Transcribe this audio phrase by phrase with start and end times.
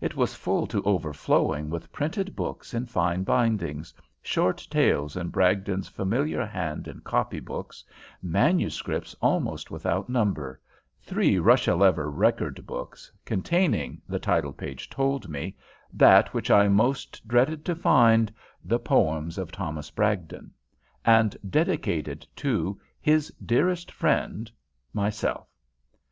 [0.00, 5.86] It was full to overflowing with printed books in fine bindings, short tales in Bragdon's
[5.86, 7.84] familiar hand in copy books,
[8.20, 10.60] manuscripts almost without number,
[11.00, 15.54] three Russia leather record books containing, the title page told me,
[15.92, 18.32] that which I most dreaded to find,
[18.64, 20.50] The Poems of Thomas Bragdon,
[21.04, 24.50] and dedicated to "His Dearest Friend"
[24.92, 25.46] myself.